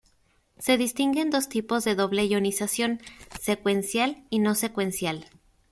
Se 0.57 0.79
distinguen 0.79 1.29
dos 1.29 1.47
tipos 1.47 1.83
de 1.83 1.93
doble 1.93 2.25
ionización: 2.25 3.01
secuencial 3.39 4.25
y 4.31 4.39
no 4.39 4.55
secuencial. 4.55 5.27